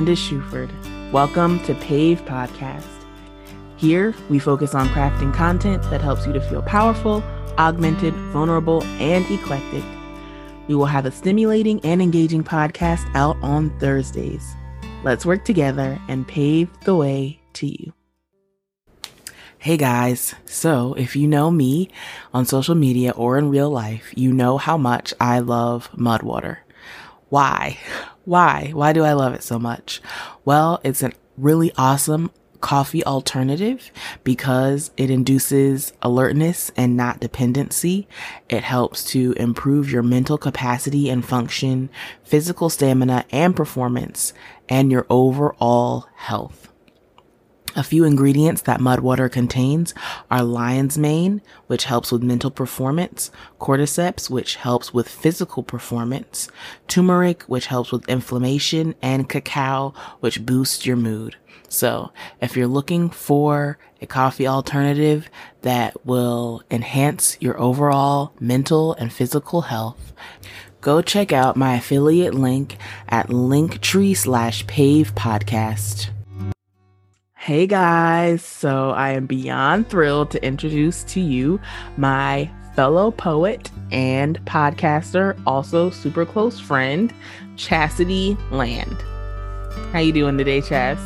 [0.00, 0.70] Candace Shuford.
[1.12, 2.88] Welcome to Pave Podcast.
[3.76, 7.22] Here, we focus on crafting content that helps you to feel powerful,
[7.58, 9.84] augmented, vulnerable, and eclectic.
[10.68, 14.56] We will have a stimulating and engaging podcast out on Thursdays.
[15.04, 17.92] Let's work together and pave the way to you.
[19.58, 21.90] Hey guys, so if you know me
[22.32, 26.64] on social media or in real life, you know how much I love mud water.
[27.28, 27.78] Why?
[28.30, 28.70] Why?
[28.72, 30.00] Why do I love it so much?
[30.44, 32.30] Well, it's a really awesome
[32.60, 33.90] coffee alternative
[34.22, 38.06] because it induces alertness and not dependency.
[38.48, 41.90] It helps to improve your mental capacity and function,
[42.22, 44.32] physical stamina and performance,
[44.68, 46.69] and your overall health.
[47.76, 49.94] A few ingredients that mud water contains
[50.28, 56.48] are lion's mane, which helps with mental performance, cordyceps, which helps with physical performance,
[56.88, 61.36] turmeric, which helps with inflammation, and cacao, which boosts your mood.
[61.68, 62.10] So
[62.40, 65.30] if you're looking for a coffee alternative
[65.62, 70.12] that will enhance your overall mental and physical health,
[70.80, 72.78] go check out my affiliate link
[73.08, 76.10] at linktree slash pave podcast.
[77.40, 81.58] Hey guys, so I am beyond thrilled to introduce to you
[81.96, 87.14] my fellow poet and podcaster, also super close friend,
[87.56, 88.94] Chastity Land.
[89.90, 90.98] How you doing today, Chas?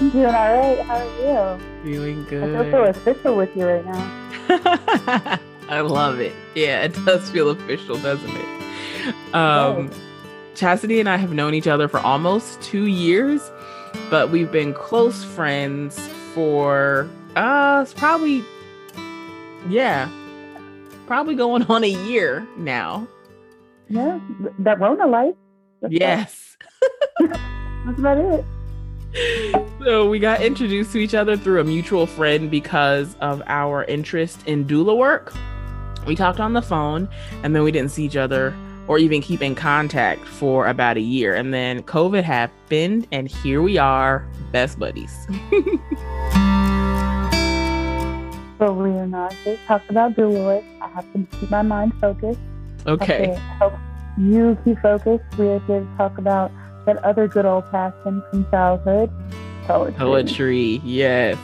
[0.00, 0.80] I'm doing all right.
[0.80, 1.92] How are you?
[1.94, 2.56] Doing good.
[2.56, 5.38] I feel so official with you right now.
[5.68, 6.34] I love it.
[6.56, 9.32] Yeah, it does feel official, doesn't it?
[9.32, 9.92] Um,
[10.56, 13.48] Chastity and I have known each other for almost two years
[14.10, 15.98] but we've been close friends
[16.34, 18.44] for uh it's probably
[19.68, 20.08] yeah
[21.06, 23.06] probably going on a year now.
[23.88, 24.20] Yeah
[24.60, 25.34] that rona life.
[25.80, 26.56] That's yes.
[27.18, 28.44] That's about it.
[29.84, 34.46] So we got introduced to each other through a mutual friend because of our interest
[34.46, 35.34] in doula work.
[36.06, 37.08] We talked on the phone
[37.42, 38.54] and then we didn't see each other
[38.88, 41.34] or even keep in contact for about a year.
[41.34, 45.26] And then COVID happened, and here we are, best buddies.
[48.58, 50.64] but we are not to talk about Deloitte.
[50.80, 52.40] I have to keep my mind focused.
[52.86, 53.34] Okay.
[53.58, 53.74] help
[54.18, 55.24] you keep focused.
[55.38, 56.50] We are here to talk about
[56.86, 59.10] that other good old passion from childhood
[59.64, 59.98] poetry.
[59.98, 61.38] Poetry, yes.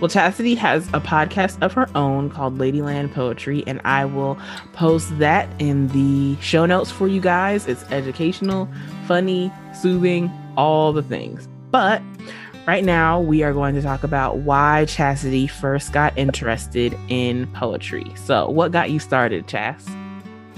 [0.00, 4.38] Well, Chastity has a podcast of her own called Ladyland Poetry, and I will
[4.72, 7.66] post that in the show notes for you guys.
[7.66, 8.68] It's educational,
[9.08, 11.48] funny, soothing, all the things.
[11.72, 12.00] But
[12.64, 18.12] right now, we are going to talk about why Chastity first got interested in poetry.
[18.14, 19.84] So, what got you started, Chas?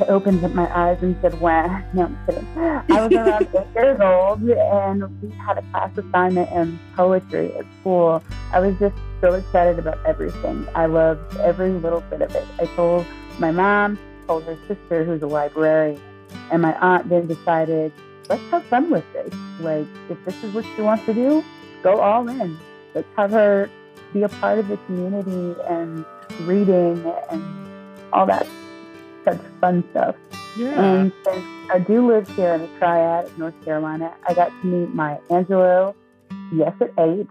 [0.00, 2.46] I opened up my eyes and said, "When?" No, I'm kidding.
[2.58, 7.64] I was around eight years old, and we had a class assignment in poetry at
[7.80, 8.22] school.
[8.52, 10.66] I was just so excited about everything.
[10.74, 12.46] I loved every little bit of it.
[12.58, 13.06] I told
[13.38, 16.00] my mom, told her sister, who's a librarian,
[16.50, 17.92] and my aunt then decided,
[18.28, 19.32] let's have fun with this.
[19.60, 21.44] Like, if this is what she wants to do,
[21.82, 22.58] go all in.
[22.94, 23.70] Let's have her
[24.12, 26.04] be a part of the community and
[26.40, 27.68] reading and
[28.12, 28.46] all that
[29.24, 30.16] such fun stuff.
[30.56, 30.82] Yeah.
[30.82, 34.94] And since I do live here in the Triad, North Carolina, I got to meet
[34.94, 35.94] Maya Angelou,
[36.52, 37.28] yes, at eight,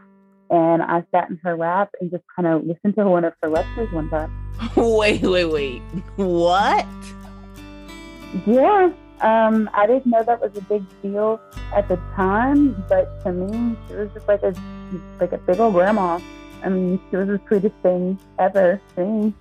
[0.49, 3.49] and I sat in her lap and just kind of listened to one of her
[3.49, 4.31] lectures one time.
[4.75, 5.81] wait, wait, wait.
[6.15, 6.85] What?
[8.45, 8.91] Yeah.
[9.21, 11.41] Um, I didn't know that was a big deal
[11.73, 14.55] at the time, but to me, she was just like a
[15.19, 16.19] like a big old grandma.
[16.63, 19.33] I mean, she was the sweetest thing ever seen.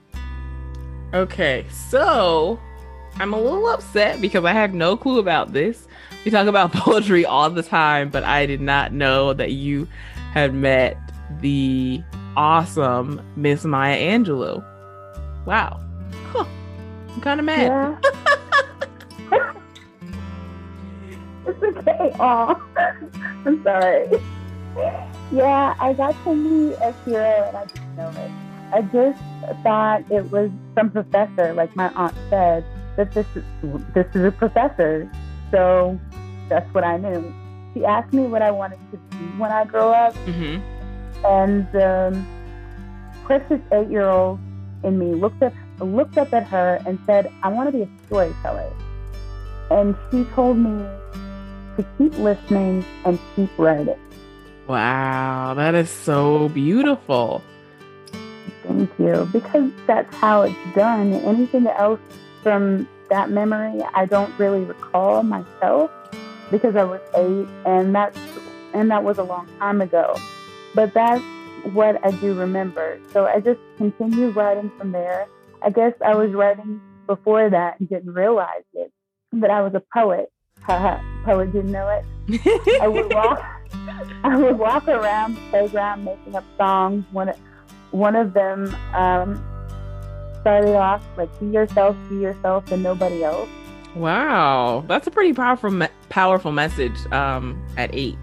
[1.15, 2.59] Okay, so
[3.17, 5.87] I'm a little upset because I had no clue about this.
[6.25, 9.89] We talk about poetry all the time, but I did not know that you
[10.33, 10.97] had met
[11.41, 12.03] the
[12.37, 14.65] awesome Miss Maya Angelou.
[15.47, 15.81] Wow.
[16.33, 16.45] Huh.
[17.09, 17.99] I'm kind of mad.
[19.33, 19.53] Yeah.
[21.47, 22.13] it's okay.
[22.19, 22.61] Aw.
[23.47, 24.09] I'm sorry.
[25.33, 28.31] Yeah, I got to meet a hero and I didn't know it.
[28.73, 32.65] I just thought it was some professor, like my aunt said,
[32.97, 33.45] that this is
[33.95, 35.11] this is a professor.
[35.51, 35.99] So
[36.49, 37.35] that's what I knew
[37.75, 40.15] she asked me what I wanted to be when I grow up.
[40.27, 41.27] Mm-hmm.
[41.27, 42.27] And um,
[43.25, 44.39] precious eight year old
[44.85, 47.89] in me looked up looked up at her and said, I want to be a
[48.07, 48.73] storyteller.
[49.71, 50.83] And she told me
[51.77, 53.99] to keep listening and keep writing.
[54.67, 57.43] Wow, that is so beautiful.
[58.65, 59.29] Thank you.
[59.33, 61.13] Because that's how it's done.
[61.13, 62.01] Anything else
[62.43, 65.91] from that memory, I don't really recall myself.
[66.51, 68.19] Because I was eight, and that's
[68.75, 70.17] and that was a long time ago.
[70.75, 71.23] But that's
[71.73, 73.01] what I do remember.
[73.13, 75.27] So I just continued writing from there.
[75.63, 78.93] I guess I was writing before that and didn't realize it
[79.33, 80.31] but I was a poet.
[80.63, 81.01] Haha.
[81.25, 82.81] Poet didn't know it.
[82.81, 83.45] I would walk.
[84.25, 87.05] I would walk around the playground making up songs.
[87.13, 87.33] One,
[87.91, 89.43] one of them um,
[90.41, 93.49] started off like "Be yourself, be yourself, and nobody else."
[93.95, 98.17] Wow, that's a pretty powerful, me- powerful message um, at eight.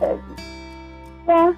[0.00, 0.16] Uh,
[1.26, 1.52] yeah,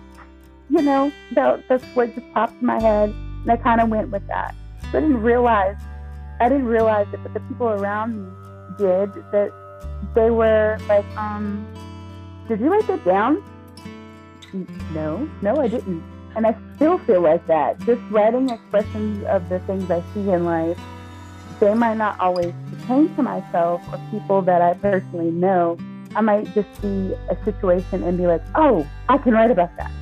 [0.70, 4.10] you know, that, that's what just popped in my head, and I kind of went
[4.10, 4.54] with that.
[4.82, 5.76] I didn't realize,
[6.40, 8.30] I didn't realize it, but the people around me
[8.78, 9.12] did.
[9.30, 9.52] That
[10.14, 11.66] they were like, um,
[12.48, 13.42] "Did you write that down?"
[14.92, 16.02] No, no, I didn't.
[16.34, 17.78] And I still feel like that.
[17.80, 20.78] Just writing expressions of the things I see in life
[21.60, 25.78] they might not always pertain to myself or people that I personally know.
[26.16, 29.92] I might just see a situation and be like, oh, I can write about that.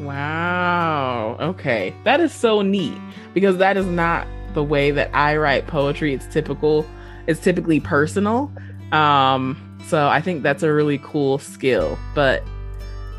[0.00, 1.36] Wow.
[1.40, 1.94] Okay.
[2.04, 2.96] That is so neat
[3.34, 6.14] because that is not the way that I write poetry.
[6.14, 6.86] It's typical,
[7.26, 8.52] it's typically personal.
[8.92, 11.98] Um, so I think that's a really cool skill.
[12.14, 12.44] But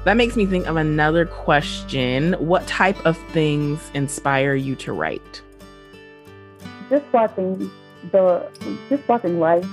[0.06, 2.34] that makes me think of another question.
[2.34, 5.42] What type of things inspire you to write?
[6.92, 7.72] Just watching
[8.12, 8.48] the
[8.90, 9.66] just watching life,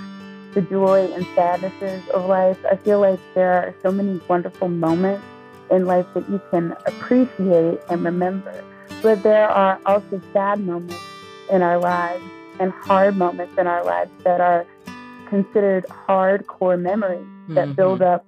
[0.54, 5.24] the joy and sadnesses of life, I feel like there are so many wonderful moments
[5.70, 8.64] in life that you can appreciate and remember.
[9.02, 11.02] But there are also sad moments
[11.50, 12.22] in our lives
[12.60, 14.64] and hard moments in our lives that are
[15.28, 17.72] considered hardcore memories that mm-hmm.
[17.72, 18.24] build up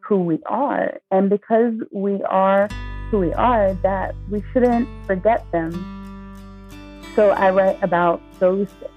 [0.00, 1.00] who we are.
[1.10, 2.68] And because we are
[3.10, 5.72] who we are, that we shouldn't forget them
[7.14, 8.90] so I write about those things.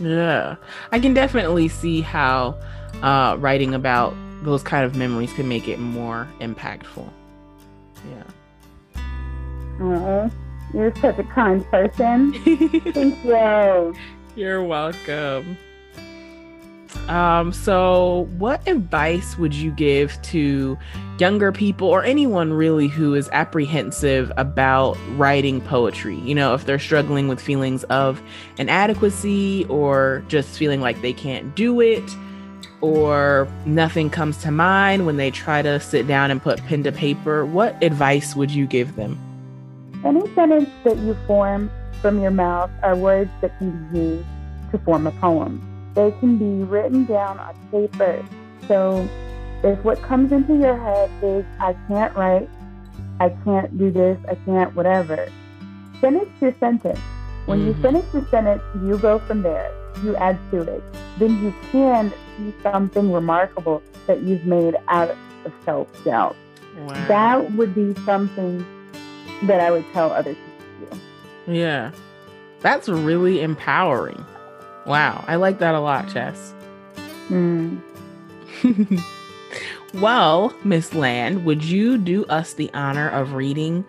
[0.00, 0.56] Yeah,
[0.92, 2.58] I can definitely see how
[3.02, 7.08] uh, writing about those kind of memories can make it more impactful.
[8.10, 9.02] Yeah.
[9.80, 10.30] Oh,
[10.72, 12.32] you're such a kind person.
[12.92, 13.94] Thank you.
[14.36, 15.58] You're welcome.
[17.08, 20.78] Um, so, what advice would you give to
[21.18, 26.16] younger people or anyone really who is apprehensive about writing poetry?
[26.20, 28.22] You know, if they're struggling with feelings of
[28.58, 32.08] inadequacy or just feeling like they can't do it
[32.80, 36.92] or nothing comes to mind when they try to sit down and put pen to
[36.92, 39.18] paper, what advice would you give them?
[40.04, 41.70] Any sentence that you form
[42.00, 44.26] from your mouth are words that can be used
[44.70, 45.69] to form a poem.
[45.94, 48.24] They can be written down on paper.
[48.68, 49.08] So
[49.62, 52.48] if what comes into your head is, I can't write,
[53.18, 55.30] I can't do this, I can't whatever,
[56.00, 56.98] finish your sentence.
[57.46, 57.68] When mm-hmm.
[57.68, 59.72] you finish the sentence, you go from there.
[60.02, 60.82] You add to it.
[61.18, 65.10] Then you can see something remarkable that you've made out
[65.44, 66.36] of self doubt.
[66.78, 67.08] Wow.
[67.08, 68.64] That would be something
[69.42, 70.96] that I would tell other people to
[71.46, 71.52] do.
[71.52, 71.90] Yeah.
[72.60, 74.24] That's really empowering.
[74.90, 76.52] Wow, I like that a lot, Chas.
[77.28, 77.80] Mm.
[79.94, 83.84] well, Miss Land, would you do us the honor of reading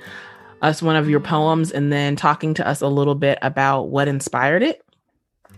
[0.62, 4.08] us one of your poems and then talking to us a little bit about what
[4.08, 4.86] inspired it?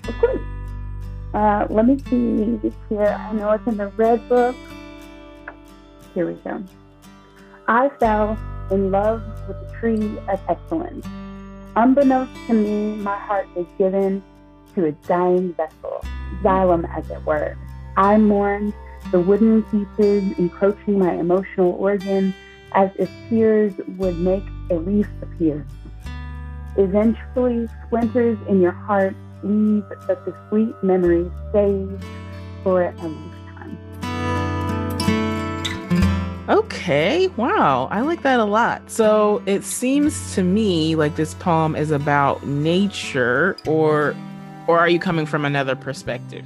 [0.08, 0.40] Of course.
[1.34, 3.04] Uh, let me see here.
[3.04, 4.56] I know it's in the red book.
[6.14, 6.64] Here we go.
[7.68, 8.40] I fell
[8.72, 11.06] in love with the tree of excellence.
[11.76, 14.24] Unbeknownst to me, my heart is given
[14.76, 16.04] to a dying vessel,
[16.42, 17.58] xylem as it were.
[17.98, 18.74] I mourned
[19.12, 22.34] the wooden pieces encroaching my emotional organ
[22.74, 25.66] as if tears would make a leaf appear.
[26.78, 31.90] Eventually, splinters in your heart leave but the sweet memory stays
[32.64, 33.78] for a lifetime.
[36.50, 38.90] Okay, wow, I like that a lot.
[38.90, 44.16] So it seems to me like this poem is about nature or
[44.68, 46.46] or are you coming from another perspective?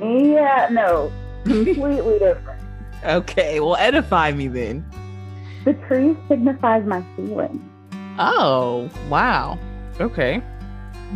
[0.00, 1.12] Yeah, no,
[1.44, 2.60] completely different.
[3.04, 4.84] Okay, well, edify me then.
[5.64, 7.60] The tree signifies my feelings.
[8.18, 9.58] Oh, wow.
[10.00, 10.42] Okay.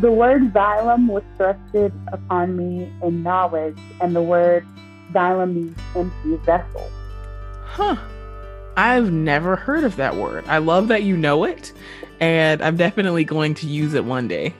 [0.00, 4.66] The word xylem was thrusted upon me in knowledge, and the word
[5.12, 6.90] xylem means empty vessel.
[7.64, 7.96] Huh.
[8.76, 10.44] I've never heard of that word.
[10.46, 11.72] I love that you know it,
[12.20, 14.54] and I'm definitely going to use it one day.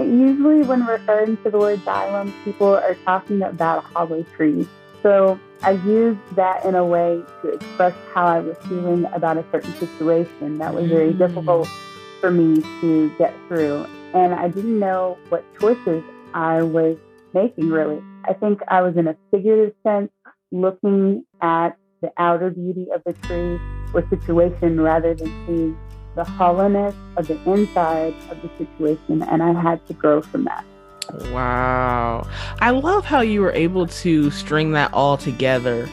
[0.00, 4.66] Usually, when referring to the word xylem, people are talking about a hollow tree.
[5.02, 9.44] So I used that in a way to express how I was feeling about a
[9.50, 11.18] certain situation that was very mm.
[11.18, 11.68] difficult
[12.20, 13.86] for me to get through.
[14.14, 16.96] And I didn't know what choices I was
[17.34, 18.02] making really.
[18.24, 20.10] I think I was in a figurative sense
[20.52, 21.70] looking at
[22.00, 23.58] the outer beauty of the tree
[23.94, 25.78] or situation rather than seeing
[26.14, 29.22] the hollowness of the inside of the situation.
[29.22, 30.64] And I had to grow from that.
[31.32, 32.26] Wow.
[32.60, 35.88] I love how you were able to string that all together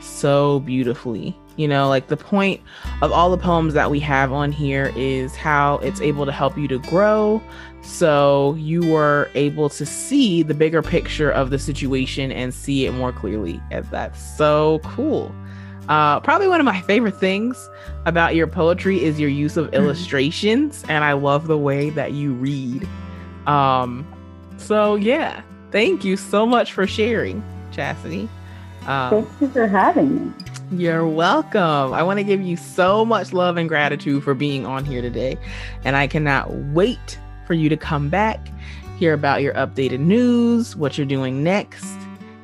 [0.00, 1.36] so beautifully.
[1.56, 2.60] You know, like the point
[3.00, 6.58] of all the poems that we have on here is how it's able to help
[6.58, 7.40] you to grow.
[7.82, 12.92] So you were able to see the bigger picture of the situation and see it
[12.92, 13.60] more clearly.
[13.70, 15.32] And that's so cool.
[15.88, 17.68] Uh, probably one of my favorite things
[18.06, 19.76] about your poetry is your use of mm-hmm.
[19.76, 22.88] illustrations, and I love the way that you read.
[23.46, 24.06] Um,
[24.56, 28.28] so yeah, thank you so much for sharing, Chastity.
[28.86, 30.32] Um, thank you for having me.
[30.72, 31.92] You're welcome.
[31.92, 35.36] I want to give you so much love and gratitude for being on here today.
[35.84, 38.48] And I cannot wait for you to come back,
[38.98, 41.86] hear about your updated news, what you're doing next,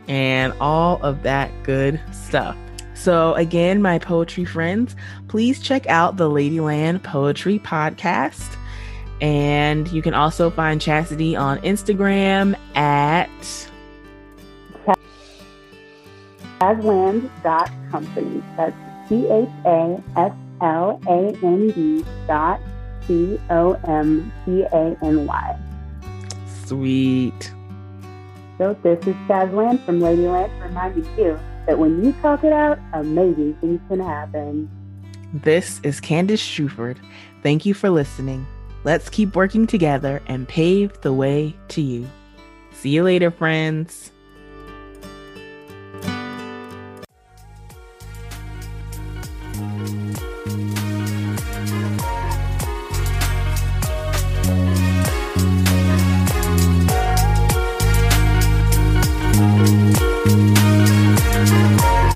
[0.07, 2.57] and all of that good stuff.
[3.01, 4.95] So, again, my poetry friends,
[5.27, 8.59] please check out the Ladyland Poetry Podcast.
[9.23, 13.31] And you can also find Chastity on Instagram at
[16.61, 18.43] chasland.company.
[18.59, 18.77] That's
[19.09, 22.61] C H A S L A N D dot
[23.07, 25.59] C O M P A N Y.
[26.67, 27.55] Sweet.
[28.59, 33.55] So this is Chasland from Ladyland reminding you that when you talk it out, amazing
[33.61, 34.71] things can happen.
[35.33, 36.97] This is Candace Shuford.
[37.43, 38.47] Thank you for listening.
[38.83, 42.09] Let's keep working together and pave the way to you.
[42.73, 44.11] See you later, friends.